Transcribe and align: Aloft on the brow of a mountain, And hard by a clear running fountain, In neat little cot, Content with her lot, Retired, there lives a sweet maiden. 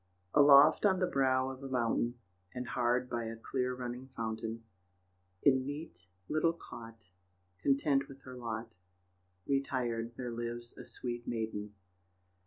Aloft 0.33 0.83
on 0.83 0.97
the 0.97 1.05
brow 1.05 1.51
of 1.51 1.61
a 1.61 1.67
mountain, 1.69 2.15
And 2.55 2.69
hard 2.69 3.07
by 3.07 3.25
a 3.25 3.35
clear 3.37 3.75
running 3.75 4.07
fountain, 4.15 4.63
In 5.43 5.63
neat 5.63 6.07
little 6.27 6.53
cot, 6.53 7.11
Content 7.61 8.07
with 8.07 8.21
her 8.21 8.35
lot, 8.35 8.73
Retired, 9.45 10.13
there 10.17 10.31
lives 10.31 10.75
a 10.75 10.87
sweet 10.87 11.27
maiden. 11.27 11.75